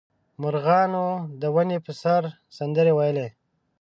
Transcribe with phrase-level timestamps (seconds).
[0.41, 1.05] مرغانو
[1.41, 2.23] د ونې په سر
[2.57, 3.27] سندرې ویلې.